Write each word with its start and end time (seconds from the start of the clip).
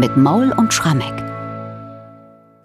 mit 0.00 0.16
Maul 0.16 0.52
und 0.52 0.72
Schrammeck. 0.72 1.22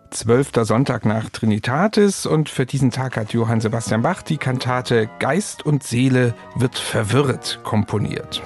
Zwölfter 0.10 0.64
Sonntag 0.64 1.06
nach 1.06 1.30
Trinitatis 1.30 2.26
und 2.26 2.48
für 2.48 2.66
diesen 2.66 2.92
Tag 2.92 3.18
hat 3.18 3.34
Johann 3.34 3.60
Sebastian 3.60 4.02
Bach 4.02 4.22
die 4.22 4.38
Kantate 4.38 5.10
Geist 5.20 5.66
und 5.66 5.84
Seele 5.84 6.34
wird 6.56 6.78
verwirrt 6.78 7.60
komponiert. 7.64 8.42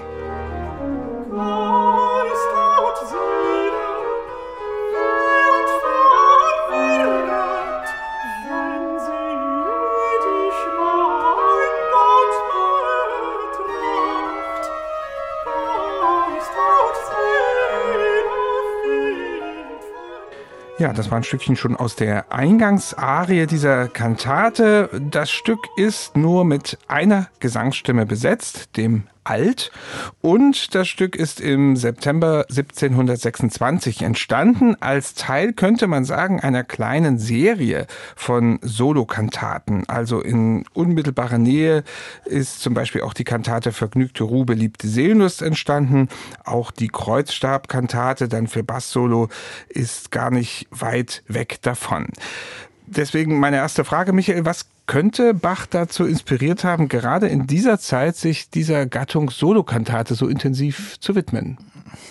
Ja, 20.80 20.94
das 20.94 21.12
war 21.12 21.18
ein 21.18 21.24
Stückchen 21.26 21.58
schon 21.58 21.76
aus 21.76 21.98
der 21.98 22.32
Eingangsarie 22.32 23.48
dieser 23.48 23.90
Kantate. 23.90 24.90
Das 25.12 25.30
Stück 25.30 25.60
ist 25.76 26.16
nur 26.16 26.46
mit 26.46 26.78
einer 26.88 27.28
Gesangsstimme 27.42 28.06
besetzt, 28.06 28.78
dem 28.78 29.04
alt 29.30 29.72
und 30.22 30.74
das 30.76 30.88
Stück 30.88 31.16
ist 31.16 31.40
im 31.40 31.76
September 31.76 32.46
1726 32.50 34.02
entstanden 34.02 34.76
als 34.80 35.14
Teil, 35.14 35.54
könnte 35.54 35.88
man 35.88 36.04
sagen, 36.04 36.40
einer 36.40 36.64
kleinen 36.64 37.20
Serie 37.20 37.86
von 38.16 38.60
Solokantaten. 38.62 39.88
Also 39.88 40.22
in 40.22 40.66
unmittelbarer 40.74 41.38
Nähe 41.38 41.84
ist 42.26 42.62
zum 42.62 42.74
Beispiel 42.74 43.02
auch 43.02 43.14
die 43.14 43.24
Kantate 43.24 43.72
Vergnügte 43.72 44.24
Ruhe, 44.24 44.46
beliebte 44.46 44.88
Seelenlust 44.88 45.42
entstanden. 45.42 46.10
Auch 46.44 46.72
die 46.72 46.88
Kreuzstabkantate 46.88 48.28
dann 48.28 48.48
für 48.48 48.64
Bass-Solo 48.64 49.30
ist 49.70 50.12
gar 50.12 50.32
nicht 50.32 50.68
weit 50.72 51.24
weg 51.28 51.60
davon. 51.62 52.08
Deswegen 52.88 53.40
meine 53.40 53.58
erste 53.58 53.86
Frage, 53.86 54.14
Michael, 54.14 54.46
was 54.46 54.66
könnte 54.90 55.36
Bach 55.36 55.68
dazu 55.68 56.04
inspiriert 56.04 56.64
haben, 56.64 56.88
gerade 56.88 57.28
in 57.28 57.46
dieser 57.46 57.78
Zeit 57.78 58.16
sich 58.16 58.50
dieser 58.50 58.88
Gattung 58.88 59.30
Solokantate 59.30 60.16
so 60.16 60.28
intensiv 60.28 61.00
zu 61.00 61.14
widmen? 61.14 61.60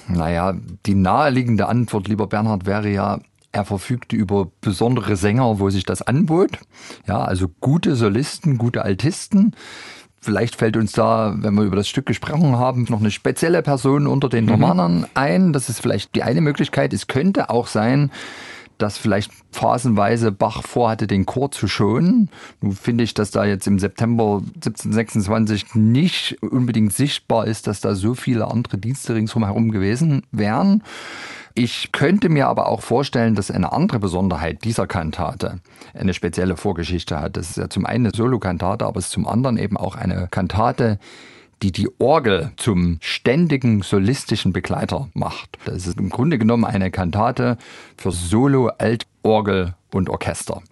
Naja, 0.07 0.55
die 0.87 0.95
naheliegende 0.95 1.67
Antwort, 1.67 2.07
lieber 2.07 2.29
Bernhard, 2.29 2.67
wäre 2.67 2.89
ja, 2.89 3.19
er 3.51 3.65
verfügte 3.65 4.15
über 4.15 4.47
besondere 4.61 5.17
Sänger, 5.17 5.59
wo 5.59 5.71
sich 5.71 5.87
das 5.87 6.03
anbot. 6.03 6.61
Ja, 7.09 7.19
also 7.21 7.49
gute 7.61 7.97
Solisten, 7.97 8.59
gute 8.59 8.85
Altisten. 8.85 9.57
Vielleicht 10.21 10.55
fällt 10.55 10.77
uns 10.77 10.93
da, 10.93 11.35
wenn 11.37 11.55
wir 11.55 11.65
über 11.65 11.77
das 11.77 11.89
Stück 11.89 12.07
gesprochen 12.07 12.59
haben, 12.59 12.87
noch 12.89 13.01
eine 13.01 13.11
spezielle 13.11 13.63
Person 13.63 14.07
unter 14.07 14.29
den 14.29 14.49
Romanern 14.49 14.99
mhm. 14.99 15.07
ein. 15.15 15.53
Das 15.53 15.69
ist 15.69 15.81
vielleicht 15.81 16.15
die 16.15 16.23
eine 16.23 16.43
Möglichkeit. 16.43 16.93
Es 16.93 17.09
könnte 17.09 17.51
auch 17.51 17.67
sein, 17.67 18.13
dass 18.79 18.99
vielleicht 18.99 19.33
phasenweise 19.53 20.33
Bach 20.33 20.63
vorhatte, 20.63 21.07
den 21.07 21.27
Chor 21.27 21.51
zu 21.51 21.69
schonen. 21.69 22.31
Nun 22.61 22.73
finde 22.73 23.05
ich, 23.05 23.15
dass 23.15 23.31
da 23.31 23.45
jetzt 23.45 23.67
im 23.67 23.79
September 23.79 24.43
1726 24.55 25.75
nicht 25.75 26.43
unbedingt 26.43 26.93
sichtbar 26.93 27.47
ist, 27.47 27.67
dass 27.67 27.81
da 27.81 27.95
so 27.95 28.15
viele 28.15 28.49
andere 28.49 28.79
Dienste 28.79 29.15
ringsherum 29.15 29.71
gewesen 29.71 30.23
wären. 30.31 30.83
Ich 31.55 31.91
könnte 31.91 32.29
mir 32.29 32.47
aber 32.47 32.69
auch 32.69 32.83
vorstellen, 32.83 33.35
dass 33.35 33.51
eine 33.51 33.73
andere 33.73 33.99
Besonderheit 33.99 34.63
dieser 34.63 34.87
Kantate 34.87 35.59
eine 35.93 36.15
spezielle 36.15 36.57
Vorgeschichte 36.57 37.21
hat. 37.21 37.37
Das 37.37 37.51
ist 37.51 37.57
ja 37.57 37.69
zum 37.69 37.85
einen 37.85 38.07
eine 38.07 38.15
Solokantate, 38.15 38.87
aber 38.87 38.99
es 38.99 39.07
ist 39.07 39.13
zum 39.13 39.27
anderen 39.27 39.59
eben 39.59 39.77
auch 39.77 39.97
eine 39.97 40.29
Kantate, 40.31 41.01
die 41.63 41.73
die 41.73 41.89
Orgel 41.99 42.53
zum 42.57 42.99
ständigen 43.01 43.83
solistischen 43.83 44.53
Begleiter 44.53 45.09
macht. 45.15 45.59
Das 45.65 45.87
ist 45.87 45.99
im 45.99 46.11
Grunde 46.11 46.39
genommen 46.39 46.65
eine 46.65 46.91
Kantate 46.91 47.59
für 47.97 48.13
Solo, 48.13 48.71
Altorgel 48.79 49.75
und 49.93 50.09
Orchester. 50.09 50.63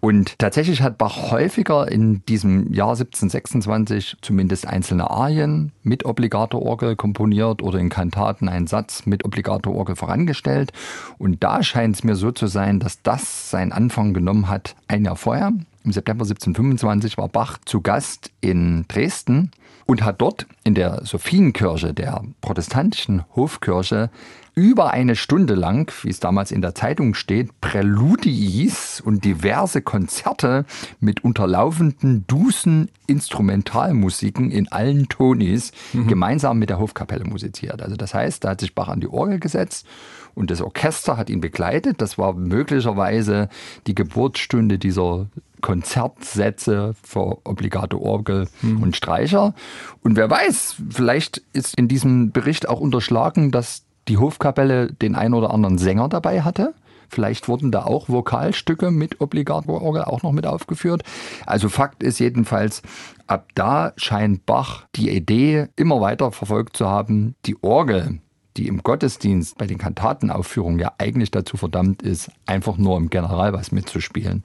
Und 0.00 0.38
tatsächlich 0.38 0.82
hat 0.82 0.98
Bach 0.98 1.32
häufiger 1.32 1.90
in 1.90 2.24
diesem 2.26 2.72
Jahr 2.72 2.90
1726 2.90 4.18
zumindest 4.20 4.66
einzelne 4.66 5.10
Arien 5.10 5.72
mit 5.82 6.04
Obligatororgel 6.04 6.94
komponiert 6.96 7.62
oder 7.62 7.78
in 7.78 7.88
Kantaten 7.88 8.48
einen 8.48 8.66
Satz 8.66 9.06
mit 9.06 9.24
Obligatororgel 9.24 9.96
vorangestellt. 9.96 10.72
Und 11.18 11.42
da 11.42 11.62
scheint 11.62 11.96
es 11.96 12.04
mir 12.04 12.14
so 12.14 12.30
zu 12.30 12.46
sein, 12.46 12.78
dass 12.78 13.02
das 13.02 13.50
seinen 13.50 13.72
Anfang 13.72 14.14
genommen 14.14 14.48
hat 14.48 14.76
ein 14.86 15.04
Jahr 15.04 15.16
vorher. 15.16 15.52
Im 15.82 15.92
September 15.92 16.24
1725 16.24 17.16
war 17.16 17.28
Bach 17.28 17.58
zu 17.64 17.80
Gast 17.80 18.30
in 18.40 18.84
Dresden 18.88 19.50
und 19.86 20.04
hat 20.04 20.20
dort 20.20 20.46
in 20.64 20.74
der 20.74 21.04
Sophienkirche, 21.04 21.94
der 21.94 22.22
protestantischen 22.40 23.24
Hofkirche, 23.34 24.10
über 24.58 24.90
eine 24.90 25.16
Stunde 25.16 25.54
lang, 25.54 25.92
wie 26.02 26.08
es 26.08 26.18
damals 26.18 26.50
in 26.50 26.62
der 26.62 26.74
Zeitung 26.74 27.12
steht, 27.12 27.60
Präludiis 27.60 29.02
und 29.04 29.22
diverse 29.22 29.82
Konzerte 29.82 30.64
mit 30.98 31.22
unterlaufenden 31.22 32.26
Dusen 32.26 32.88
Instrumentalmusiken 33.06 34.50
in 34.50 34.72
allen 34.72 35.10
Tonis 35.10 35.72
mhm. 35.92 36.08
gemeinsam 36.08 36.58
mit 36.58 36.70
der 36.70 36.78
Hofkapelle 36.78 37.24
musiziert. 37.24 37.82
Also 37.82 37.96
das 37.96 38.14
heißt, 38.14 38.44
da 38.44 38.50
hat 38.50 38.60
sich 38.60 38.74
Bach 38.74 38.88
an 38.88 39.00
die 39.00 39.08
Orgel 39.08 39.40
gesetzt 39.40 39.86
und 40.34 40.50
das 40.50 40.62
Orchester 40.62 41.18
hat 41.18 41.28
ihn 41.28 41.42
begleitet. 41.42 42.00
Das 42.00 42.16
war 42.16 42.32
möglicherweise 42.32 43.50
die 43.86 43.94
Geburtsstunde 43.94 44.78
dieser 44.78 45.26
Konzertsätze 45.60 46.94
für 47.02 47.38
obligate 47.44 48.00
Orgel 48.00 48.48
mhm. 48.62 48.82
und 48.82 48.96
Streicher. 48.96 49.54
Und 50.02 50.16
wer 50.16 50.30
weiß, 50.30 50.76
vielleicht 50.90 51.42
ist 51.52 51.76
in 51.76 51.88
diesem 51.88 52.32
Bericht 52.32 52.68
auch 52.68 52.80
unterschlagen, 52.80 53.50
dass 53.50 53.85
die 54.08 54.18
Hofkapelle 54.18 54.92
den 54.92 55.14
ein 55.14 55.34
oder 55.34 55.52
anderen 55.52 55.78
Sänger 55.78 56.08
dabei 56.08 56.42
hatte. 56.42 56.74
Vielleicht 57.08 57.48
wurden 57.48 57.70
da 57.70 57.84
auch 57.84 58.08
Vokalstücke 58.08 58.90
mit 58.90 59.20
Obligatororgel 59.20 60.04
auch 60.04 60.22
noch 60.22 60.32
mit 60.32 60.46
aufgeführt. 60.46 61.02
Also 61.44 61.68
Fakt 61.68 62.02
ist 62.02 62.18
jedenfalls, 62.18 62.82
ab 63.26 63.46
da 63.54 63.92
scheint 63.96 64.44
Bach 64.44 64.86
die 64.96 65.10
Idee 65.10 65.68
immer 65.76 66.00
weiter 66.00 66.32
verfolgt 66.32 66.76
zu 66.76 66.88
haben, 66.88 67.36
die 67.46 67.62
Orgel, 67.62 68.20
die 68.56 68.66
im 68.66 68.82
Gottesdienst 68.82 69.56
bei 69.56 69.66
den 69.66 69.78
Kantatenaufführungen 69.78 70.80
ja 70.80 70.92
eigentlich 70.98 71.30
dazu 71.30 71.56
verdammt 71.56 72.02
ist, 72.02 72.30
einfach 72.46 72.76
nur 72.76 72.96
im 72.96 73.10
Generalbass 73.10 73.70
mitzuspielen 73.70 74.42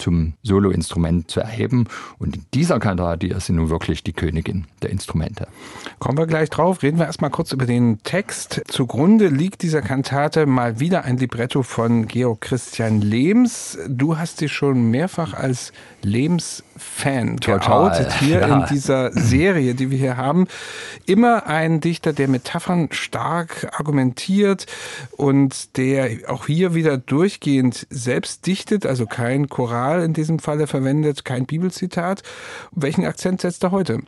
zum 0.00 0.34
Soloinstrument 0.42 1.30
zu 1.30 1.40
erheben. 1.40 1.86
Und 2.18 2.36
in 2.36 2.44
dieser 2.54 2.80
Kantate 2.80 3.28
ist 3.28 3.46
sie 3.46 3.52
nun 3.52 3.70
wirklich 3.70 4.02
die 4.02 4.12
Königin 4.12 4.66
der 4.82 4.90
Instrumente. 4.90 5.46
Kommen 5.98 6.18
wir 6.18 6.26
gleich 6.26 6.50
drauf. 6.50 6.82
Reden 6.82 6.98
wir 6.98 7.06
erstmal 7.06 7.30
kurz 7.30 7.52
über 7.52 7.66
den 7.66 8.02
Text. 8.02 8.62
Zugrunde 8.68 9.28
liegt 9.28 9.62
dieser 9.62 9.82
Kantate 9.82 10.46
mal 10.46 10.80
wieder 10.80 11.04
ein 11.04 11.18
Libretto 11.18 11.62
von 11.62 12.06
Georg 12.06 12.40
Christian 12.40 13.00
Lehms. 13.00 13.78
Du 13.88 14.18
hast 14.18 14.40
dich 14.40 14.52
schon 14.52 14.90
mehrfach 14.90 15.34
als 15.34 15.72
Lehms-Fan 16.80 17.36
geoutet 17.36 18.12
hier 18.14 18.40
ja. 18.40 18.58
in 18.58 18.66
dieser 18.66 19.12
Serie, 19.12 19.74
die 19.74 19.90
wir 19.90 19.98
hier 19.98 20.16
haben. 20.16 20.46
Immer 21.06 21.46
ein 21.46 21.80
Dichter, 21.80 22.12
der 22.12 22.28
Metaphern 22.28 22.88
stark 22.90 23.68
argumentiert 23.78 24.66
und 25.16 25.76
der 25.76 26.10
auch 26.28 26.46
hier 26.46 26.74
wieder 26.74 26.98
durchgehend 26.98 27.86
selbst 27.90 28.46
dichtet, 28.46 28.86
also 28.86 29.06
kein 29.06 29.48
Choral 29.48 30.02
in 30.02 30.12
diesem 30.12 30.38
Falle 30.38 30.66
verwendet, 30.66 31.24
kein 31.24 31.46
Bibelzitat. 31.46 32.22
Welchen 32.72 33.04
Akzent 33.04 33.40
setzt 33.40 33.62
er 33.64 33.70
heute? 33.70 34.00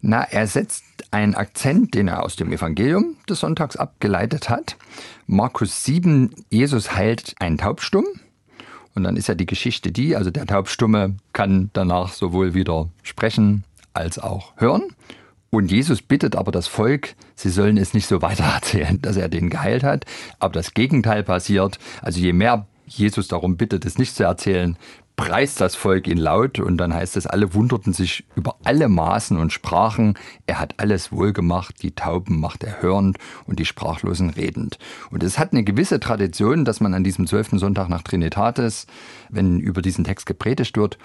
Na, 0.00 0.22
er 0.22 0.46
setzt 0.46 0.84
einen 1.10 1.34
Akzent, 1.34 1.94
den 1.94 2.08
er 2.08 2.24
aus 2.24 2.36
dem 2.36 2.52
Evangelium 2.52 3.16
des 3.28 3.40
Sonntags 3.40 3.76
abgeleitet 3.76 4.48
hat. 4.48 4.76
Markus 5.26 5.84
7, 5.84 6.34
Jesus 6.48 6.94
heilt 6.94 7.34
einen 7.38 7.58
Taubstumm. 7.58 8.06
Und 8.94 9.04
dann 9.04 9.16
ist 9.16 9.28
ja 9.28 9.34
die 9.34 9.46
Geschichte 9.46 9.92
die, 9.92 10.16
also 10.16 10.30
der 10.30 10.46
Taubstumme 10.46 11.16
kann 11.32 11.70
danach 11.72 12.12
sowohl 12.12 12.54
wieder 12.54 12.88
sprechen 13.02 13.64
als 13.92 14.18
auch 14.18 14.52
hören. 14.56 14.82
Und 15.50 15.70
Jesus 15.70 16.00
bittet 16.00 16.36
aber 16.36 16.52
das 16.52 16.68
Volk, 16.68 17.16
sie 17.34 17.50
sollen 17.50 17.76
es 17.76 17.92
nicht 17.92 18.06
so 18.06 18.22
weitererzählen, 18.22 19.00
dass 19.02 19.16
er 19.16 19.28
den 19.28 19.50
geheilt 19.50 19.82
hat. 19.82 20.04
Aber 20.38 20.52
das 20.52 20.74
Gegenteil 20.74 21.24
passiert. 21.24 21.78
Also 22.02 22.20
je 22.20 22.32
mehr 22.32 22.66
Jesus 22.86 23.28
darum 23.28 23.56
bittet, 23.56 23.84
es 23.84 23.98
nicht 23.98 24.14
zu 24.14 24.24
erzählen, 24.24 24.76
preist 25.20 25.60
das 25.60 25.74
Volk 25.74 26.06
ihn 26.08 26.16
laut 26.16 26.58
und 26.60 26.78
dann 26.78 26.94
heißt 26.94 27.18
es, 27.18 27.26
alle 27.26 27.52
wunderten 27.52 27.92
sich 27.92 28.24
über 28.36 28.56
alle 28.64 28.88
Maßen 28.88 29.36
und 29.36 29.52
sprachen, 29.52 30.14
er 30.46 30.58
hat 30.58 30.74
alles 30.78 31.12
wohlgemacht, 31.12 31.82
die 31.82 31.94
Tauben 31.94 32.40
macht 32.40 32.64
er 32.64 32.80
hörend 32.80 33.18
und 33.44 33.58
die 33.58 33.66
Sprachlosen 33.66 34.30
redend. 34.30 34.78
Und 35.10 35.22
es 35.22 35.38
hat 35.38 35.52
eine 35.52 35.62
gewisse 35.62 36.00
Tradition, 36.00 36.64
dass 36.64 36.80
man 36.80 36.94
an 36.94 37.04
diesem 37.04 37.26
zwölften 37.26 37.58
Sonntag 37.58 37.90
nach 37.90 38.00
Trinitatis, 38.00 38.86
wenn 39.28 39.60
über 39.60 39.82
diesen 39.82 40.04
Text 40.04 40.24
gepredigt 40.24 40.78
wird, 40.78 40.96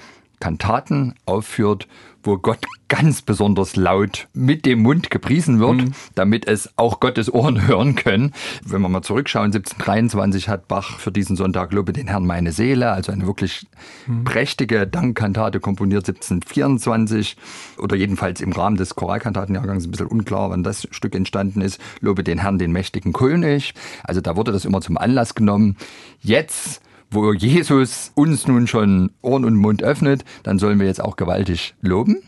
Kantaten 0.46 1.16
aufführt, 1.26 1.88
wo 2.22 2.38
Gott 2.38 2.60
ganz 2.88 3.24
besonders 3.24 3.76
laut 3.76 4.28
mit 4.36 4.68
dem 4.68 4.84
Mund 4.84 5.10
gepriesen 5.10 5.60
wird, 5.60 5.78
mhm. 5.78 5.94
damit 6.14 6.48
es 6.48 6.70
auch 6.76 7.00
Gottes 7.00 7.34
Ohren 7.34 7.66
hören 7.68 7.96
können. 7.96 8.32
Wenn 8.64 8.84
wir 8.84 8.90
mal 8.90 9.02
zurückschauen, 9.02 9.46
1723 9.46 10.48
hat 10.48 10.68
Bach 10.68 11.00
für 11.00 11.12
diesen 11.12 11.36
Sonntag 11.36 11.74
Lobe 11.74 11.94
den 11.94 12.06
Herrn 12.10 12.28
meine 12.28 12.52
Seele, 12.52 12.92
also 12.92 13.12
eine 13.12 13.26
wirklich 13.26 13.66
mhm. 14.06 14.24
prächtige 14.24 14.86
Dankkantate 14.86 15.60
komponiert 15.60 16.08
1724 16.08 17.38
oder 17.80 17.96
jedenfalls 17.96 18.40
im 18.40 18.52
Rahmen 18.52 18.78
des 18.78 18.94
Choralkantatenjahrgangs 18.94 19.88
ein 19.88 19.92
bisschen 19.92 20.06
unklar, 20.06 20.52
wann 20.52 20.62
das 20.62 20.88
Stück 20.92 21.16
entstanden 21.16 21.62
ist. 21.62 21.82
Lobe 22.02 22.24
den 22.24 22.38
Herrn, 22.38 22.60
den 22.60 22.72
mächtigen 22.72 23.14
König. 23.14 23.74
Also 24.04 24.22
da 24.22 24.36
wurde 24.36 24.52
das 24.52 24.64
immer 24.64 24.82
zum 24.82 25.00
Anlass 25.00 25.34
genommen. 25.34 25.76
Jetzt 26.22 26.84
wo 27.12 27.34
Jesus 27.34 28.12
uns 28.16 28.48
nun 28.48 28.68
schon 28.68 29.12
Ohren 29.22 29.46
und 29.46 29.56
Mund 29.56 29.84
öffnet, 29.84 30.26
dann 30.44 30.60
sollen 30.60 30.80
wir 30.80 30.88
jetzt 30.88 31.02
auch 31.02 31.16
gewaltig 31.16 31.76
loben. 31.82 32.24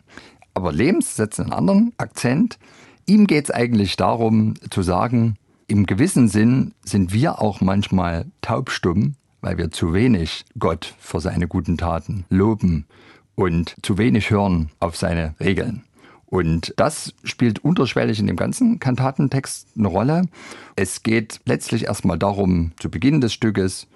Aber 0.53 0.71
Lebens 0.71 1.15
setzt 1.15 1.39
einen 1.39 1.53
anderen 1.53 1.93
Akzent. 1.97 2.57
Ihm 3.05 3.27
geht 3.27 3.45
es 3.45 3.51
eigentlich 3.51 3.95
darum 3.95 4.55
zu 4.69 4.81
sagen, 4.81 5.35
im 5.67 5.85
gewissen 5.85 6.29
Sinn 6.29 6.73
sind 6.83 7.13
wir 7.13 7.41
auch 7.41 7.61
manchmal 7.61 8.25
taubstumm, 8.41 9.15
weil 9.41 9.57
wir 9.57 9.69
zu 9.69 9.93
wenig 9.93 10.45
Gott 10.57 10.95
für 10.97 11.19
seine 11.19 11.47
guten 11.47 11.77
Taten 11.77 12.25
loben 12.29 12.85
und 13.35 13.75
zu 13.83 13.97
wenig 13.97 14.29
hören 14.31 14.69
auf 14.79 14.95
seine 14.95 15.35
Regeln. 15.39 15.83
Und 16.25 16.73
das 16.75 17.13
spielt 17.23 17.63
unterschwellig 17.63 18.19
in 18.19 18.27
dem 18.27 18.35
ganzen 18.35 18.79
Kantatentext 18.79 19.67
eine 19.77 19.87
Rolle. 19.87 20.23
Es 20.75 21.03
geht 21.03 21.39
letztlich 21.45 21.85
erstmal 21.85 22.17
darum, 22.17 22.71
zu 22.79 22.89
Beginn 22.89 23.21
des 23.21 23.33
Stückes 23.33 23.87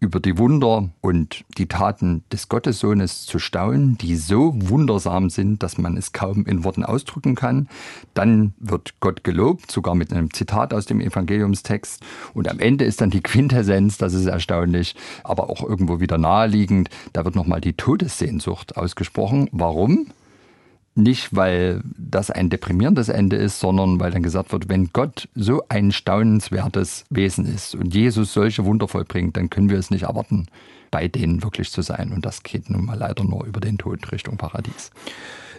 über 0.00 0.20
die 0.20 0.36
Wunder 0.38 0.90
und 1.00 1.44
die 1.56 1.66
Taten 1.66 2.24
des 2.30 2.48
Gottessohnes 2.48 3.24
zu 3.24 3.38
staunen, 3.38 3.96
die 3.98 4.16
so 4.16 4.52
wundersam 4.54 5.30
sind, 5.30 5.62
dass 5.62 5.78
man 5.78 5.96
es 5.96 6.12
kaum 6.12 6.44
in 6.46 6.64
Worten 6.64 6.84
ausdrücken 6.84 7.34
kann. 7.34 7.68
Dann 8.12 8.54
wird 8.58 9.00
Gott 9.00 9.24
gelobt, 9.24 9.70
sogar 9.70 9.94
mit 9.94 10.12
einem 10.12 10.32
Zitat 10.32 10.74
aus 10.74 10.86
dem 10.86 11.00
Evangeliumstext. 11.00 12.02
Und 12.34 12.48
am 12.48 12.60
Ende 12.60 12.84
ist 12.84 13.00
dann 13.00 13.10
die 13.10 13.22
Quintessenz, 13.22 13.96
das 13.98 14.14
ist 14.14 14.26
erstaunlich, 14.26 14.94
aber 15.22 15.48
auch 15.48 15.62
irgendwo 15.62 16.00
wieder 16.00 16.18
naheliegend. 16.18 16.90
Da 17.12 17.24
wird 17.24 17.34
nochmal 17.34 17.60
die 17.60 17.74
Todessehnsucht 17.74 18.76
ausgesprochen. 18.76 19.48
Warum? 19.52 20.08
Nicht, 20.96 21.34
weil 21.34 21.82
das 21.98 22.30
ein 22.30 22.50
deprimierendes 22.50 23.08
Ende 23.08 23.34
ist, 23.34 23.58
sondern 23.58 23.98
weil 23.98 24.12
dann 24.12 24.22
gesagt 24.22 24.52
wird, 24.52 24.68
wenn 24.68 24.90
Gott 24.92 25.28
so 25.34 25.64
ein 25.68 25.90
staunenswertes 25.90 27.04
Wesen 27.10 27.52
ist 27.52 27.74
und 27.74 27.92
Jesus 27.92 28.32
solche 28.32 28.64
Wunder 28.64 28.86
vollbringt, 28.86 29.36
dann 29.36 29.50
können 29.50 29.70
wir 29.70 29.78
es 29.78 29.90
nicht 29.90 30.04
erwarten, 30.04 30.46
bei 30.92 31.08
denen 31.08 31.42
wirklich 31.42 31.72
zu 31.72 31.82
sein. 31.82 32.12
Und 32.12 32.24
das 32.24 32.44
geht 32.44 32.70
nun 32.70 32.84
mal 32.84 32.96
leider 32.96 33.24
nur 33.24 33.44
über 33.44 33.60
den 33.60 33.76
Tod 33.76 34.12
Richtung 34.12 34.36
Paradies. 34.36 34.92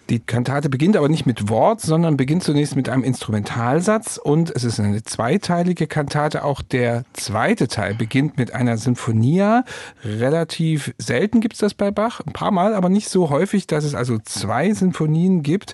Die 0.10 0.20
Kantate 0.20 0.70
beginnt 0.70 0.96
aber 0.98 1.10
nicht 1.10 1.26
mit 1.26 1.50
Wort, 1.50 1.82
sondern 1.82 2.16
beginnt 2.16 2.44
zunächst 2.44 2.76
mit 2.76 2.90
einem 2.90 3.04
Instrumentalsatz 3.04 4.18
und 4.18 4.52
es 4.56 4.64
ist 4.64 4.80
eine 4.80 5.04
zweiteilige 5.04 5.88
Kantate. 5.88 6.44
Auch 6.44 6.62
der 6.62 7.06
zweite 7.14 7.68
Teil 7.68 7.96
beginnt 7.96 8.38
mit 8.38 8.54
einer 8.54 8.78
Sinfonia. 8.78 9.66
Relativ 10.04 10.94
selten 11.00 11.42
gibt 11.42 11.56
es 11.56 11.60
das 11.60 11.74
bei 11.74 11.90
Bach, 11.90 12.22
ein 12.22 12.34
paar 12.34 12.52
Mal, 12.52 12.76
aber 12.76 12.90
nicht 12.90 13.10
so 13.10 13.32
häufig, 13.32 13.66
dass 13.66 13.84
es 13.84 13.96
also 13.96 14.20
zwei 14.20 14.72
Sinfonien 14.74 15.42
gibt. 15.42 15.74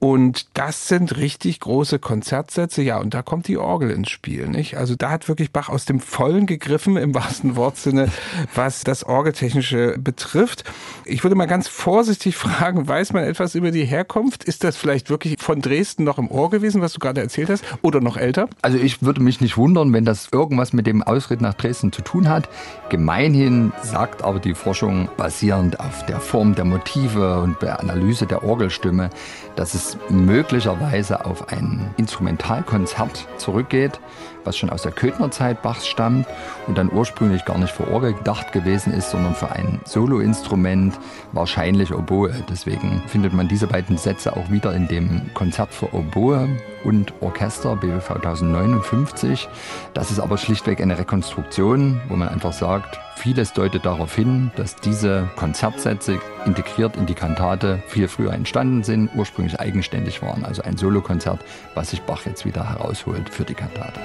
Und 0.00 0.46
das 0.54 0.88
sind 0.88 1.18
richtig 1.18 1.60
große 1.60 1.98
Konzertsätze, 1.98 2.80
ja, 2.80 2.98
und 2.98 3.12
da 3.12 3.20
kommt 3.20 3.48
die 3.48 3.58
Orgel 3.58 3.90
ins 3.90 4.08
Spiel, 4.08 4.48
nicht? 4.48 4.78
Also 4.78 4.94
da 4.96 5.10
hat 5.10 5.28
wirklich 5.28 5.52
Bach 5.52 5.68
aus 5.68 5.84
dem 5.84 6.00
Vollen 6.00 6.46
gegriffen, 6.46 6.96
im 6.96 7.14
wahrsten 7.14 7.54
Wortsinne, 7.54 8.08
was 8.54 8.82
das 8.82 9.04
Orgeltechnische 9.04 9.98
betrifft. 9.98 10.64
Ich 11.04 11.22
würde 11.22 11.36
mal 11.36 11.44
ganz 11.44 11.68
vorsichtig 11.68 12.34
fragen, 12.34 12.88
weiß 12.88 13.12
man 13.12 13.24
etwas 13.24 13.54
über 13.54 13.72
die 13.72 13.84
Herkunft? 13.84 14.42
Ist 14.42 14.64
das 14.64 14.78
vielleicht 14.78 15.10
wirklich 15.10 15.36
von 15.38 15.60
Dresden 15.60 16.04
noch 16.04 16.16
im 16.16 16.30
Ohr 16.30 16.48
gewesen, 16.48 16.80
was 16.80 16.94
du 16.94 16.98
gerade 16.98 17.20
erzählt 17.20 17.50
hast, 17.50 17.62
oder 17.82 18.00
noch 18.00 18.16
älter? 18.16 18.48
Also 18.62 18.78
ich 18.78 19.02
würde 19.02 19.20
mich 19.20 19.42
nicht 19.42 19.58
wundern, 19.58 19.92
wenn 19.92 20.06
das 20.06 20.28
irgendwas 20.32 20.72
mit 20.72 20.86
dem 20.86 21.02
Ausritt 21.02 21.42
nach 21.42 21.52
Dresden 21.52 21.92
zu 21.92 22.00
tun 22.00 22.26
hat. 22.26 22.48
Gemeinhin 22.88 23.74
sagt 23.82 24.22
aber 24.22 24.38
die 24.38 24.54
Forschung 24.54 25.10
basierend 25.18 25.78
auf 25.78 26.06
der 26.06 26.20
Form 26.20 26.54
der 26.54 26.64
Motive 26.64 27.42
und 27.42 27.60
der 27.60 27.80
Analyse 27.80 28.24
der 28.24 28.42
Orgelstimme, 28.44 29.10
dass 29.56 29.74
es 29.74 29.89
möglicherweise 30.08 31.24
auf 31.24 31.48
ein 31.52 31.94
Instrumentalkonzert 31.96 33.26
zurückgeht, 33.36 34.00
was 34.44 34.56
schon 34.56 34.70
aus 34.70 34.82
der 34.82 34.92
Köthnerzeit 34.92 35.62
Bachs 35.62 35.86
stammt 35.86 36.26
und 36.66 36.78
dann 36.78 36.90
ursprünglich 36.92 37.44
gar 37.44 37.58
nicht 37.58 37.72
für 37.72 37.90
Orgel 37.90 38.14
gedacht 38.14 38.52
gewesen 38.52 38.92
ist, 38.92 39.10
sondern 39.10 39.34
für 39.34 39.50
ein 39.50 39.80
Soloinstrument, 39.84 40.98
wahrscheinlich 41.32 41.92
Oboe. 41.94 42.32
Deswegen 42.48 43.02
findet 43.06 43.32
man 43.32 43.48
diese 43.48 43.66
beiden 43.66 43.96
Sätze 43.96 44.36
auch 44.36 44.50
wieder 44.50 44.74
in 44.74 44.88
dem 44.88 45.30
Konzert 45.34 45.74
für 45.74 45.94
Oboe 45.94 46.48
und 46.84 47.12
Orchester 47.20 47.76
BWV 47.76 48.10
1059. 48.10 49.48
Das 49.94 50.10
ist 50.10 50.20
aber 50.20 50.38
schlichtweg 50.38 50.80
eine 50.80 50.98
Rekonstruktion, 50.98 52.00
wo 52.08 52.16
man 52.16 52.28
einfach 52.28 52.52
sagt, 52.52 52.98
vieles 53.16 53.52
deutet 53.52 53.84
darauf 53.84 54.14
hin, 54.14 54.50
dass 54.56 54.76
diese 54.76 55.28
Konzertsätze 55.36 56.18
integriert 56.46 56.96
in 56.96 57.06
die 57.06 57.14
Kantate 57.14 57.82
viel 57.86 58.08
früher 58.08 58.32
entstanden 58.32 58.82
sind, 58.82 59.10
ursprünglich 59.14 59.58
eigenständig 59.58 60.22
waren. 60.22 60.44
Also 60.44 60.62
ein 60.62 60.76
Solokonzert, 60.76 61.40
was 61.74 61.90
sich 61.90 62.02
Bach 62.02 62.26
jetzt 62.26 62.44
wieder 62.44 62.68
herausholt 62.68 63.28
für 63.28 63.44
die 63.44 63.54
Kantate. 63.54 64.00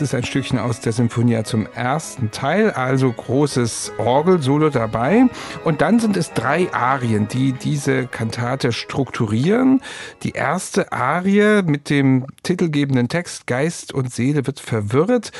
Ist 0.00 0.14
ein 0.14 0.24
Stückchen 0.24 0.58
aus 0.58 0.80
der 0.80 0.92
Symphonie 0.92 1.42
zum 1.42 1.66
ersten 1.66 2.30
Teil, 2.30 2.70
also 2.70 3.12
großes 3.12 3.92
Orgelsolo 3.98 4.70
dabei. 4.70 5.26
Und 5.62 5.82
dann 5.82 6.00
sind 6.00 6.16
es 6.16 6.32
drei 6.32 6.72
Arien, 6.72 7.28
die 7.28 7.52
diese 7.52 8.06
Kantate 8.06 8.72
strukturieren. 8.72 9.82
Die 10.22 10.30
erste 10.30 10.92
Arie 10.92 11.62
mit 11.62 11.90
dem 11.90 12.24
titelgebenden 12.42 13.08
Text 13.08 13.46
Geist 13.46 13.92
und 13.92 14.10
Seele 14.10 14.46
wird 14.46 14.58
verwirrt. 14.58 15.32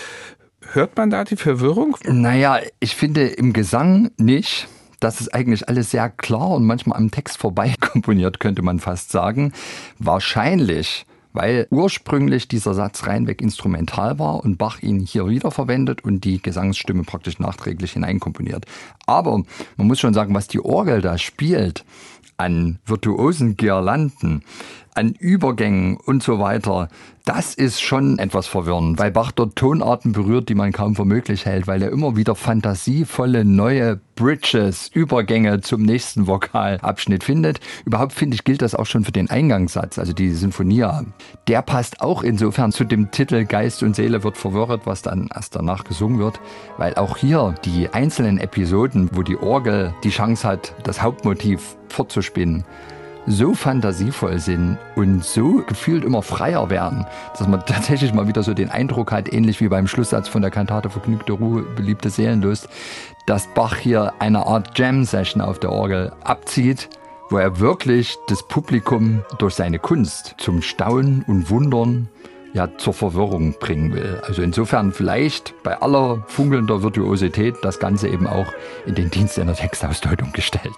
Hört 0.72 0.94
man 0.96 1.08
da 1.08 1.24
die 1.24 1.36
Verwirrung? 1.36 1.96
Naja, 2.04 2.60
ich 2.80 2.94
finde 2.94 3.28
im 3.28 3.54
Gesang 3.54 4.10
nicht. 4.18 4.68
Das 5.00 5.22
ist 5.22 5.32
eigentlich 5.32 5.70
alles 5.70 5.90
sehr 5.90 6.10
klar 6.10 6.50
und 6.50 6.66
manchmal 6.66 6.98
am 6.98 7.10
Text 7.10 7.38
vorbei 7.38 7.74
komponiert, 7.80 8.40
könnte 8.40 8.60
man 8.60 8.78
fast 8.78 9.10
sagen. 9.10 9.54
Wahrscheinlich 9.98 11.06
weil 11.32 11.66
ursprünglich 11.70 12.48
dieser 12.48 12.74
Satz 12.74 13.06
reinweg 13.06 13.40
instrumental 13.40 14.18
war 14.18 14.44
und 14.44 14.58
Bach 14.58 14.82
ihn 14.82 15.00
hier 15.00 15.28
wiederverwendet 15.28 16.04
und 16.04 16.24
die 16.24 16.42
Gesangsstimme 16.42 17.04
praktisch 17.04 17.38
nachträglich 17.38 17.92
hineinkomponiert. 17.92 18.66
Aber 19.06 19.42
man 19.76 19.86
muss 19.86 20.00
schon 20.00 20.14
sagen, 20.14 20.34
was 20.34 20.48
die 20.48 20.60
Orgel 20.60 21.00
da 21.00 21.18
spielt 21.18 21.84
an 22.36 22.78
virtuosen 22.86 23.56
Girlanden, 23.56 24.42
an 24.94 25.12
Übergängen 25.12 25.96
und 25.96 26.22
so 26.22 26.38
weiter, 26.38 26.88
das 27.24 27.54
ist 27.54 27.80
schon 27.80 28.18
etwas 28.18 28.46
verwirrend, 28.46 28.98
weil 28.98 29.10
Bach 29.10 29.30
dort 29.30 29.54
Tonarten 29.54 30.12
berührt, 30.12 30.48
die 30.48 30.54
man 30.54 30.72
kaum 30.72 30.96
für 30.96 31.04
möglich 31.04 31.46
hält, 31.46 31.66
weil 31.66 31.82
er 31.82 31.90
immer 31.90 32.16
wieder 32.16 32.34
fantasievolle 32.34 33.44
neue 33.44 34.00
Bridges, 34.16 34.90
Übergänge 34.92 35.60
zum 35.60 35.82
nächsten 35.82 36.26
Vokalabschnitt 36.26 37.24
findet. 37.24 37.60
Überhaupt 37.84 38.12
finde 38.12 38.34
ich, 38.34 38.44
gilt 38.44 38.62
das 38.62 38.74
auch 38.74 38.86
schon 38.86 39.04
für 39.04 39.12
den 39.12 39.30
Eingangssatz, 39.30 39.98
also 39.98 40.12
die 40.12 40.30
Sinfonia. 40.30 41.04
Der 41.46 41.62
passt 41.62 42.00
auch 42.00 42.22
insofern 42.22 42.72
zu 42.72 42.84
dem 42.84 43.10
Titel 43.10 43.44
Geist 43.44 43.82
und 43.82 43.94
Seele 43.94 44.24
wird 44.24 44.36
verwirrt, 44.36 44.82
was 44.86 45.02
dann 45.02 45.28
erst 45.34 45.54
danach 45.54 45.84
gesungen 45.84 46.18
wird, 46.18 46.40
weil 46.78 46.94
auch 46.94 47.16
hier 47.16 47.54
die 47.64 47.90
einzelnen 47.90 48.38
Episoden, 48.38 49.10
wo 49.12 49.22
die 49.22 49.36
Orgel 49.36 49.94
die 50.04 50.10
Chance 50.10 50.46
hat, 50.48 50.74
das 50.82 51.00
Hauptmotiv 51.02 51.76
fortzuspinnen, 51.92 52.64
so 53.26 53.54
fantasievoll 53.54 54.38
sind 54.38 54.78
und 54.96 55.24
so 55.24 55.62
gefühlt 55.66 56.04
immer 56.04 56.22
freier 56.22 56.70
werden, 56.70 57.06
dass 57.38 57.46
man 57.46 57.60
tatsächlich 57.66 58.12
mal 58.14 58.28
wieder 58.28 58.42
so 58.42 58.54
den 58.54 58.70
Eindruck 58.70 59.12
hat, 59.12 59.32
ähnlich 59.32 59.60
wie 59.60 59.68
beim 59.68 59.86
Schlusssatz 59.86 60.28
von 60.28 60.42
der 60.42 60.50
Kantate 60.50 60.90
Vergnügte 60.90 61.32
Ruhe, 61.32 61.62
beliebte 61.62 62.10
Seelenlust, 62.10 62.68
dass 63.26 63.46
Bach 63.54 63.76
hier 63.76 64.14
eine 64.18 64.46
Art 64.46 64.78
Jam-Session 64.78 65.42
auf 65.42 65.58
der 65.58 65.72
Orgel 65.72 66.12
abzieht, 66.24 66.88
wo 67.28 67.38
er 67.38 67.60
wirklich 67.60 68.16
das 68.26 68.42
Publikum 68.42 69.22
durch 69.38 69.54
seine 69.54 69.78
Kunst 69.78 70.34
zum 70.38 70.62
Staunen 70.62 71.24
und 71.28 71.50
Wundern 71.50 72.08
ja, 72.52 72.68
zur 72.78 72.92
Verwirrung 72.92 73.54
bringen 73.60 73.94
will. 73.94 74.20
Also 74.26 74.42
insofern 74.42 74.92
vielleicht 74.92 75.54
bei 75.62 75.80
aller 75.80 76.24
funkelnder 76.26 76.82
Virtuosität 76.82 77.54
das 77.62 77.78
Ganze 77.78 78.08
eben 78.08 78.26
auch 78.26 78.52
in 78.86 78.96
den 78.96 79.10
Dienst 79.10 79.38
einer 79.38 79.54
Textausdeutung 79.54 80.32
gestellt. 80.32 80.74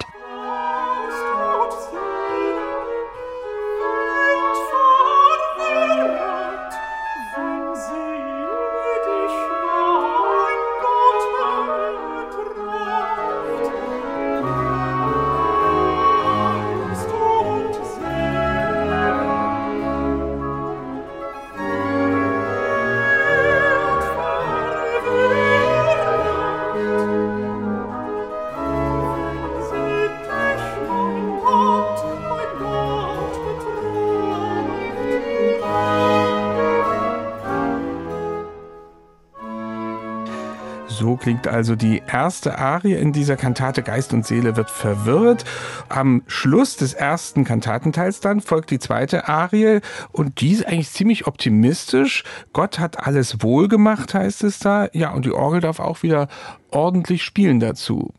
Klingt 41.22 41.46
also 41.46 41.76
die 41.76 42.02
erste 42.04 42.58
Arie 42.58 42.94
in 42.94 43.12
dieser 43.12 43.36
Kantate 43.36 43.84
Geist 43.84 44.12
und 44.12 44.26
Seele 44.26 44.56
wird 44.56 44.68
verwirrt. 44.68 45.44
Am 45.88 46.24
Schluss 46.26 46.76
des 46.76 46.94
ersten 46.94 47.44
Kantatenteils 47.44 48.18
dann 48.18 48.40
folgt 48.40 48.72
die 48.72 48.80
zweite 48.80 49.28
Arie 49.28 49.80
und 50.10 50.40
die 50.40 50.50
ist 50.50 50.66
eigentlich 50.66 50.90
ziemlich 50.90 51.28
optimistisch. 51.28 52.24
Gott 52.52 52.80
hat 52.80 53.06
alles 53.06 53.40
wohlgemacht, 53.40 54.14
heißt 54.14 54.42
es 54.42 54.58
da. 54.58 54.88
Ja, 54.92 55.12
und 55.12 55.24
die 55.24 55.30
Orgel 55.30 55.60
darf 55.60 55.78
auch 55.78 56.02
wieder 56.02 56.26
ordentlich 56.72 57.22
spielen 57.22 57.60
dazu. 57.60 58.12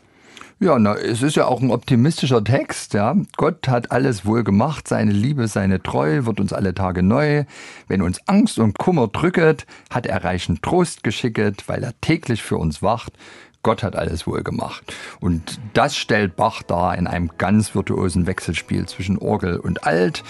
Ja, 0.63 0.79
na, 0.79 0.96
es 0.96 1.22
ist 1.22 1.36
ja 1.36 1.48
auch 1.48 1.62
ein 1.62 1.72
optimistischer 1.72 2.41
Text, 2.41 2.93
ja. 2.93 3.17
Gott 3.36 3.67
hat 3.67 3.91
alles 3.91 4.25
wohl 4.25 4.46
gemacht, 4.46 4.88
seine 4.88 5.12
Liebe, 5.12 5.50
seine 5.50 5.84
Treue 5.84 6.25
wird 6.25 6.39
uns 6.39 6.53
alle 6.53 6.74
Tage 6.74 7.03
neu. 7.03 7.43
Wenn 7.89 8.01
uns 8.01 8.25
Angst 8.29 8.60
und 8.60 8.77
Kummer 8.77 9.10
drücket, 9.10 9.65
hat 9.89 10.05
er 10.05 10.24
reichen 10.24 10.62
Trost 10.62 11.03
geschicket, 11.03 11.67
weil 11.67 11.84
er 11.84 11.91
täglich 12.00 12.43
für 12.43 12.55
uns 12.55 12.82
wacht. 12.82 13.12
Gott 13.63 13.82
hat 13.82 13.96
alles 13.96 14.27
wohl 14.27 14.43
gemacht. 14.43 14.93
Und 15.22 15.60
das 15.74 15.96
stellt 15.96 16.36
Bach 16.36 16.62
dar 16.63 16.98
in 16.98 17.08
einem 17.08 17.32
ganz 17.38 17.74
virtuosen 17.74 18.27
Wechselspiel 18.27 18.86
zwischen 18.88 19.17
Orgel 19.17 19.58
und 19.58 19.86
Alt. 19.86 20.24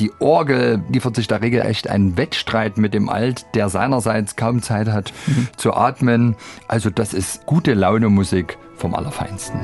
Die 0.00 0.10
Orgel 0.18 0.82
liefert 0.90 1.14
sich 1.14 1.28
da 1.28 1.36
regelrecht 1.36 1.88
einen 1.88 2.16
Wettstreit 2.16 2.78
mit 2.78 2.92
dem 2.92 3.08
Alt, 3.08 3.46
der 3.54 3.68
seinerseits 3.68 4.34
kaum 4.34 4.60
Zeit 4.60 4.88
hat 4.88 5.12
mhm. 5.26 5.48
zu 5.56 5.72
atmen. 5.72 6.34
Also 6.66 6.90
das 6.90 7.14
ist 7.14 7.46
gute 7.46 7.74
Laune 7.74 8.08
Musik 8.08 8.58
vom 8.76 8.94
Allerfeinsten. 8.94 9.60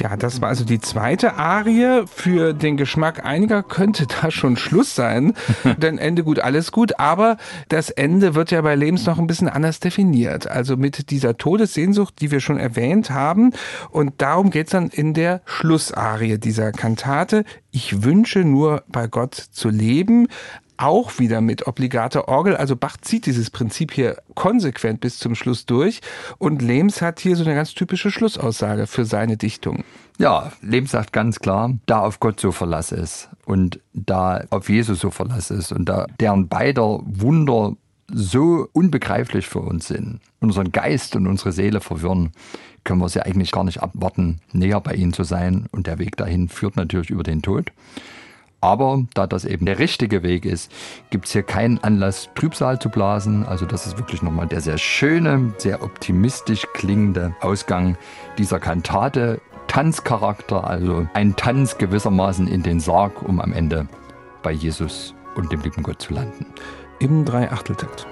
Ja, 0.00 0.16
das 0.16 0.40
war 0.40 0.48
also 0.48 0.64
die 0.64 0.80
zweite 0.80 1.34
Arie. 1.34 2.04
Für 2.06 2.54
den 2.54 2.78
Geschmack 2.78 3.22
einiger 3.26 3.62
könnte 3.62 4.06
da 4.06 4.30
schon 4.30 4.56
Schluss 4.56 4.94
sein. 4.94 5.34
Denn 5.76 5.98
Ende 5.98 6.24
gut, 6.24 6.38
alles 6.38 6.72
gut. 6.72 6.98
Aber 6.98 7.36
das 7.68 7.90
Ende 7.90 8.34
wird 8.34 8.50
ja 8.50 8.62
bei 8.62 8.74
Lebens 8.76 9.04
noch 9.04 9.18
ein 9.18 9.26
bisschen 9.26 9.50
anders 9.50 9.78
definiert. 9.78 10.50
Also 10.50 10.78
mit 10.78 11.10
dieser 11.10 11.36
Todessehnsucht, 11.36 12.18
die 12.22 12.30
wir 12.30 12.40
schon 12.40 12.56
erwähnt 12.56 13.10
haben. 13.10 13.52
Und 13.90 14.14
darum 14.22 14.48
geht's 14.48 14.70
dann 14.70 14.88
in 14.88 15.12
der 15.12 15.42
Schlussarie 15.44 16.38
dieser 16.38 16.72
Kantate. 16.72 17.44
Ich 17.70 18.02
wünsche 18.02 18.40
nur 18.40 18.84
bei 18.88 19.06
Gott 19.06 19.34
zu 19.34 19.68
leben 19.68 20.28
auch 20.80 21.18
wieder 21.18 21.40
mit 21.40 21.66
obligater 21.66 22.28
Orgel. 22.28 22.56
Also 22.56 22.76
Bach 22.76 22.96
zieht 23.00 23.26
dieses 23.26 23.50
Prinzip 23.50 23.92
hier 23.92 24.16
konsequent 24.34 25.00
bis 25.00 25.18
zum 25.18 25.34
Schluss 25.34 25.66
durch. 25.66 26.00
Und 26.38 26.62
Lehms 26.62 27.02
hat 27.02 27.20
hier 27.20 27.36
so 27.36 27.44
eine 27.44 27.54
ganz 27.54 27.74
typische 27.74 28.10
Schlussaussage 28.10 28.86
für 28.86 29.04
seine 29.04 29.36
Dichtung. 29.36 29.84
Ja, 30.18 30.52
Lehms 30.60 30.90
sagt 30.90 31.12
ganz 31.12 31.38
klar, 31.38 31.78
da 31.86 32.00
auf 32.00 32.20
Gott 32.20 32.40
so 32.40 32.52
Verlass 32.52 32.92
ist 32.92 33.28
und 33.46 33.80
da 33.92 34.44
auf 34.50 34.68
Jesus 34.68 35.00
so 35.00 35.10
Verlass 35.10 35.50
ist 35.50 35.72
und 35.72 35.86
da 35.86 36.06
deren 36.20 36.48
beider 36.48 37.00
Wunder 37.04 37.74
so 38.12 38.68
unbegreiflich 38.72 39.46
für 39.46 39.60
uns 39.60 39.88
sind, 39.88 40.20
unseren 40.40 40.72
Geist 40.72 41.16
und 41.16 41.26
unsere 41.26 41.52
Seele 41.52 41.80
verwirren, 41.80 42.32
können 42.84 43.00
wir 43.00 43.08
sie 43.08 43.22
eigentlich 43.24 43.52
gar 43.52 43.64
nicht 43.64 43.82
abwarten, 43.82 44.40
näher 44.52 44.80
bei 44.80 44.94
ihnen 44.94 45.12
zu 45.12 45.24
sein. 45.24 45.66
Und 45.70 45.86
der 45.86 45.98
Weg 45.98 46.16
dahin 46.16 46.48
führt 46.48 46.76
natürlich 46.76 47.10
über 47.10 47.22
den 47.22 47.42
Tod. 47.42 47.72
Aber 48.60 49.04
da 49.14 49.26
das 49.26 49.44
eben 49.44 49.66
der 49.66 49.78
richtige 49.78 50.22
Weg 50.22 50.44
ist, 50.44 50.70
gibt 51.10 51.26
es 51.26 51.32
hier 51.32 51.42
keinen 51.42 51.78
Anlass, 51.82 52.28
Trübsal 52.34 52.78
zu 52.78 52.90
blasen. 52.90 53.46
Also 53.46 53.64
das 53.64 53.86
ist 53.86 53.98
wirklich 53.98 54.22
nochmal 54.22 54.46
der 54.46 54.60
sehr 54.60 54.78
schöne, 54.78 55.54
sehr 55.58 55.82
optimistisch 55.82 56.66
klingende 56.74 57.34
Ausgang 57.40 57.96
dieser 58.38 58.60
Kantate. 58.60 59.40
Tanzcharakter, 59.66 60.66
also 60.66 61.06
ein 61.14 61.36
Tanz 61.36 61.78
gewissermaßen 61.78 62.48
in 62.48 62.64
den 62.64 62.80
Sarg, 62.80 63.22
um 63.22 63.40
am 63.40 63.52
Ende 63.52 63.86
bei 64.42 64.50
Jesus 64.50 65.14
und 65.36 65.52
dem 65.52 65.60
lieben 65.60 65.84
Gott 65.84 66.02
zu 66.02 66.12
landen. 66.12 66.44
Im 66.98 67.24
Dreiachteltakt. 67.24 68.06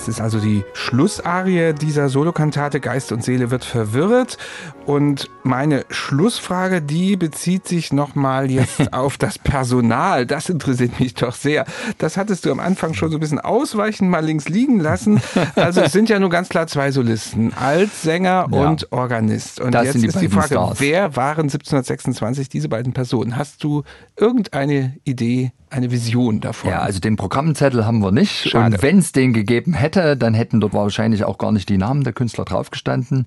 Das 0.00 0.08
ist 0.08 0.22
also 0.22 0.40
die 0.40 0.64
Schlussarie 0.72 1.74
dieser 1.74 2.08
Solokantate 2.08 2.80
Geist 2.80 3.12
und 3.12 3.22
Seele 3.22 3.50
wird 3.50 3.66
verwirrt. 3.66 4.38
Und 4.86 5.29
meine 5.44 5.84
Schlussfrage, 5.90 6.82
die 6.82 7.16
bezieht 7.16 7.66
sich 7.66 7.92
nochmal 7.92 8.50
jetzt 8.50 8.92
auf 8.92 9.18
das 9.18 9.38
Personal. 9.38 10.26
Das 10.26 10.48
interessiert 10.48 11.00
mich 11.00 11.14
doch 11.14 11.34
sehr. 11.34 11.64
Das 11.98 12.16
hattest 12.16 12.44
du 12.44 12.52
am 12.52 12.60
Anfang 12.60 12.94
schon 12.94 13.10
so 13.10 13.16
ein 13.16 13.20
bisschen 13.20 13.38
ausweichen, 13.38 14.08
mal 14.08 14.24
links 14.24 14.48
liegen 14.48 14.80
lassen. 14.80 15.20
Also 15.56 15.80
es 15.82 15.92
sind 15.92 16.08
ja 16.08 16.18
nur 16.18 16.30
ganz 16.30 16.48
klar 16.48 16.66
zwei 16.66 16.90
Solisten. 16.90 17.52
Altsänger 17.54 18.48
ja. 18.50 18.68
und 18.68 18.92
Organist. 18.92 19.60
Und 19.60 19.74
das 19.74 19.86
jetzt 19.86 20.02
die 20.02 20.06
ist 20.06 20.20
die 20.20 20.28
Frage, 20.28 20.54
Stars. 20.54 20.80
wer 20.80 21.16
waren 21.16 21.42
1726 21.42 22.48
diese 22.48 22.68
beiden 22.68 22.92
Personen? 22.92 23.36
Hast 23.36 23.62
du 23.64 23.82
irgendeine 24.16 24.96
Idee, 25.04 25.52
eine 25.70 25.90
Vision 25.90 26.40
davon. 26.40 26.70
Ja, 26.70 26.80
also 26.80 26.98
den 26.98 27.16
Programmzettel 27.16 27.86
haben 27.86 28.00
wir 28.00 28.10
nicht. 28.10 28.50
Schade. 28.50 28.74
Und 28.74 28.82
wenn 28.82 28.98
es 28.98 29.12
den 29.12 29.32
gegeben 29.32 29.72
hätte, 29.72 30.16
dann 30.16 30.34
hätten 30.34 30.60
dort 30.60 30.74
wahrscheinlich 30.74 31.24
auch 31.24 31.38
gar 31.38 31.52
nicht 31.52 31.68
die 31.68 31.78
Namen 31.78 32.02
der 32.02 32.12
Künstler 32.12 32.44
draufgestanden. 32.44 33.26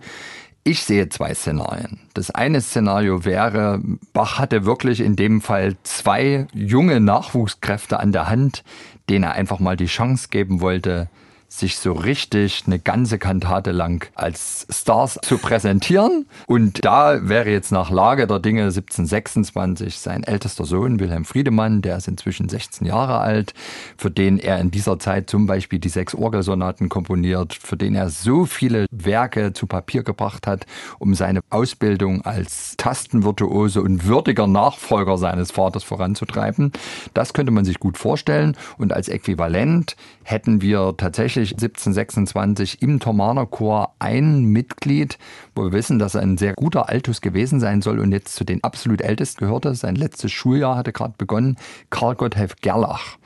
Ich 0.65 0.83
sehe 0.83 1.09
zwei 1.09 1.33
Szenarien. 1.33 1.99
Das 2.13 2.31
eine 2.31 2.61
Szenario 2.61 3.25
wäre, 3.25 3.81
Bach 4.13 4.39
hatte 4.39 4.63
wirklich 4.63 5.01
in 5.01 5.17
dem 5.17 5.41
Fall 5.41 5.75
zwei 5.83 6.47
junge 6.53 7.01
Nachwuchskräfte 7.01 7.99
an 7.99 8.13
der 8.13 8.29
Hand, 8.29 8.63
denen 9.09 9.25
er 9.25 9.33
einfach 9.33 9.59
mal 9.59 9.75
die 9.75 9.87
Chance 9.87 10.29
geben 10.29 10.61
wollte, 10.61 11.09
sich 11.59 11.77
so 11.77 11.93
richtig 11.93 12.63
eine 12.65 12.79
ganze 12.79 13.19
Kantate 13.19 13.71
lang 13.71 14.09
als 14.15 14.65
Stars 14.71 15.19
zu 15.21 15.37
präsentieren. 15.37 16.25
Und 16.47 16.83
da 16.83 17.29
wäre 17.29 17.51
jetzt 17.51 17.71
nach 17.71 17.91
Lage 17.91 18.25
der 18.25 18.39
Dinge 18.39 18.63
1726 18.63 19.99
sein 19.99 20.23
ältester 20.23 20.65
Sohn 20.65 20.99
Wilhelm 20.99 21.25
Friedemann, 21.25 21.83
der 21.83 21.97
ist 21.97 22.07
inzwischen 22.07 22.49
16 22.49 22.87
Jahre 22.87 23.19
alt, 23.19 23.53
für 23.97 24.09
den 24.09 24.39
er 24.39 24.59
in 24.59 24.71
dieser 24.71 24.97
Zeit 24.97 25.29
zum 25.29 25.45
Beispiel 25.45 25.77
die 25.77 25.89
sechs 25.89 26.15
Orgelsonaten 26.15 26.89
komponiert, 26.89 27.53
für 27.53 27.77
den 27.77 27.93
er 27.93 28.09
so 28.09 28.45
viele 28.45 28.87
Werke 28.89 29.53
zu 29.53 29.67
Papier 29.67 30.01
gebracht 30.01 30.47
hat, 30.47 30.65
um 30.97 31.13
seine 31.13 31.41
Ausbildung 31.51 32.25
als 32.25 32.75
Tastenvirtuose 32.77 33.81
und 33.81 34.07
würdiger 34.07 34.47
Nachfolger 34.47 35.19
seines 35.19 35.51
Vaters 35.51 35.83
voranzutreiben. 35.83 36.71
Das 37.13 37.33
könnte 37.33 37.51
man 37.51 37.63
sich 37.63 37.79
gut 37.79 37.99
vorstellen. 37.99 38.57
Und 38.79 38.91
als 38.91 39.07
Äquivalent 39.07 39.95
hätten 40.23 40.61
wir 40.61 40.95
tatsächlich 40.97 41.42
tatsächlich 41.43 41.63
1726 41.63 42.81
im 42.81 42.99
Thomaner 42.99 43.45
Chor 43.45 43.93
ein 43.99 44.45
Mitglied, 44.45 45.17
wo 45.55 45.63
wir 45.63 45.71
wissen, 45.71 45.99
dass 45.99 46.15
er 46.15 46.21
ein 46.21 46.37
sehr 46.37 46.53
guter 46.53 46.89
Altus 46.89 47.21
gewesen 47.21 47.59
sein 47.59 47.81
soll 47.81 47.99
und 47.99 48.11
jetzt 48.11 48.35
zu 48.35 48.43
den 48.43 48.63
absolut 48.63 49.01
Ältesten 49.01 49.45
gehörte. 49.45 49.75
Sein 49.75 49.95
letztes 49.95 50.31
Schuljahr 50.31 50.75
hatte 50.75 50.93
gerade 50.93 51.15
begonnen. 51.17 51.57
Karl 51.89 52.15
Gotthelf 52.15 52.55
Gerlach. 52.61 53.17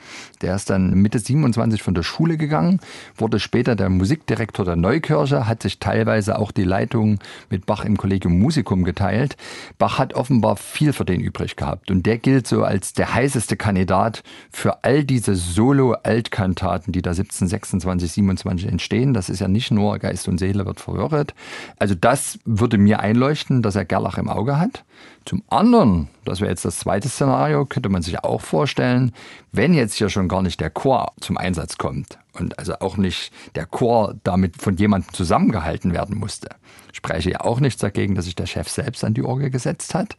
Der 0.42 0.54
ist 0.54 0.70
dann 0.70 0.94
Mitte 0.94 1.18
27 1.18 1.82
von 1.82 1.94
der 1.94 2.02
Schule 2.02 2.36
gegangen, 2.36 2.80
wurde 3.16 3.38
später 3.38 3.76
der 3.76 3.88
Musikdirektor 3.88 4.64
der 4.64 4.76
Neukirche, 4.76 5.46
hat 5.46 5.62
sich 5.62 5.78
teilweise 5.78 6.38
auch 6.38 6.50
die 6.50 6.64
Leitung 6.64 7.18
mit 7.50 7.66
Bach 7.66 7.84
im 7.84 7.96
Kollegium 7.96 8.38
Musicum 8.38 8.84
geteilt. 8.84 9.36
Bach 9.78 9.98
hat 9.98 10.14
offenbar 10.14 10.56
viel 10.56 10.92
für 10.92 11.04
den 11.04 11.20
übrig 11.20 11.56
gehabt 11.56 11.90
und 11.90 12.06
der 12.06 12.18
gilt 12.18 12.46
so 12.46 12.62
als 12.62 12.92
der 12.92 13.14
heißeste 13.14 13.56
Kandidat 13.56 14.22
für 14.50 14.84
all 14.84 15.04
diese 15.04 15.34
Solo-Altkantaten, 15.34 16.92
die 16.92 17.02
da 17.02 17.10
1726, 17.10 18.07
27 18.14 18.68
entstehen. 18.68 19.14
Das 19.14 19.28
ist 19.28 19.40
ja 19.40 19.48
nicht 19.48 19.70
nur 19.70 19.98
Geist 19.98 20.28
und 20.28 20.38
Seele 20.38 20.66
wird 20.66 20.80
verwirrt. 20.80 21.34
Also 21.78 21.94
das 21.94 22.38
würde 22.44 22.78
mir 22.78 23.00
einleuchten, 23.00 23.62
dass 23.62 23.76
er 23.76 23.84
Gerlach 23.84 24.18
im 24.18 24.28
Auge 24.28 24.58
hat. 24.58 24.84
Zum 25.24 25.42
anderen, 25.50 26.08
das 26.24 26.40
wäre 26.40 26.50
jetzt 26.50 26.64
das 26.64 26.78
zweite 26.78 27.08
Szenario, 27.08 27.66
könnte 27.66 27.88
man 27.88 28.02
sich 28.02 28.24
auch 28.24 28.40
vorstellen, 28.40 29.12
wenn 29.52 29.74
jetzt 29.74 29.94
hier 29.94 30.08
schon 30.08 30.28
gar 30.28 30.42
nicht 30.42 30.60
der 30.60 30.70
Chor 30.70 31.12
zum 31.20 31.36
Einsatz 31.36 31.76
kommt 31.76 32.18
und 32.32 32.58
also 32.58 32.74
auch 32.80 32.96
nicht 32.96 33.32
der 33.54 33.66
Chor 33.66 34.14
damit 34.24 34.56
von 34.60 34.76
jemandem 34.76 35.12
zusammengehalten 35.12 35.92
werden 35.92 36.16
musste, 36.16 36.48
spreche 36.92 37.30
ja 37.30 37.40
auch 37.42 37.60
nichts 37.60 37.80
dagegen, 37.80 38.14
dass 38.14 38.24
sich 38.24 38.36
der 38.36 38.46
Chef 38.46 38.68
selbst 38.68 39.04
an 39.04 39.14
die 39.14 39.22
Orgel 39.22 39.50
gesetzt 39.50 39.94
hat. 39.94 40.16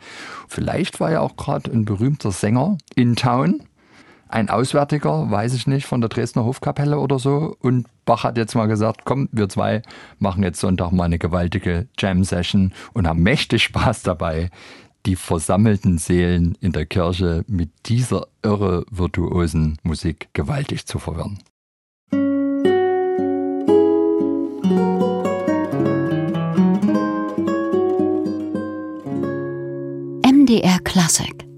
Vielleicht 0.48 1.00
war 1.00 1.12
ja 1.12 1.22
auch 1.22 1.36
gerade 1.38 1.72
ein 1.72 1.86
berühmter 1.86 2.32
Sänger 2.32 2.78
in 2.96 3.16
Town, 3.16 3.64
ein 4.30 4.50
Auswärtiger, 4.50 5.30
weiß 5.30 5.54
ich 5.56 5.68
nicht, 5.68 5.86
von 5.86 6.02
der 6.02 6.10
Dresdner 6.10 6.46
Hofkapelle 6.46 7.00
oder 7.00 7.20
so. 7.20 7.58
Und 7.60 7.88
Bach 8.06 8.24
hat 8.24 8.38
jetzt 8.38 8.56
mal 8.56 8.68
gesagt, 8.68 9.02
komm, 9.04 9.28
wir 9.32 9.50
zwei 9.50 9.82
machen 10.20 10.44
jetzt 10.44 10.60
Sonntag 10.60 10.92
mal 10.92 11.06
eine 11.06 11.20
gewaltige 11.20 11.88
Jam-Session 11.98 12.74
und 12.94 13.08
haben 13.08 13.24
mächtig 13.24 13.64
Spaß 13.64 14.04
dabei, 14.04 14.50
die 15.06 15.16
versammelten 15.16 15.98
Seelen 15.98 16.56
in 16.62 16.72
der 16.72 16.86
Kirche 16.86 17.44
mit 17.48 17.72
dieser 17.88 18.28
irre 18.44 18.86
virtuosen 18.92 19.78
Musik 19.84 20.30
gewaltig 20.34 20.86
zu 20.86 21.00
verwirren. 21.00 21.40
MDR 30.24 30.80
Classic 30.84 31.49